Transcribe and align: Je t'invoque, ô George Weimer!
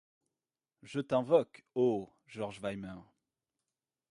Je 0.81 0.99
t'invoque, 0.99 1.63
ô 1.75 2.09
George 2.25 2.59
Weimer! 2.59 2.95